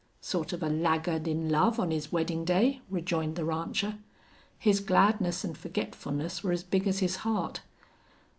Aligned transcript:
"Sort 0.19 0.51
of 0.51 0.63
a 0.63 0.67
laggard 0.67 1.27
in 1.27 1.49
love 1.51 1.79
on 1.79 1.91
his 1.91 2.11
weddin' 2.11 2.43
day," 2.43 2.81
rejoined 2.89 3.35
the 3.35 3.45
rancher. 3.45 3.99
His 4.57 4.79
gladness 4.79 5.43
and 5.43 5.55
forgetfulness 5.55 6.43
were 6.43 6.51
as 6.51 6.63
big 6.63 6.87
as 6.87 6.97
his 6.97 7.17
heart. 7.17 7.61